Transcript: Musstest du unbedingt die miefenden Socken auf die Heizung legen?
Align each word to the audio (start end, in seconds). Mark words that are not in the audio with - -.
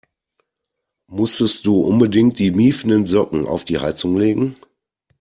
Musstest 1.11 1.67
du 1.67 1.79
unbedingt 1.81 2.39
die 2.39 2.49
miefenden 2.49 3.05
Socken 3.05 3.45
auf 3.45 3.65
die 3.65 3.77
Heizung 3.77 4.17
legen? 4.17 4.55